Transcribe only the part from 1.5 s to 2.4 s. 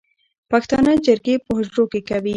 حجرو کې کوي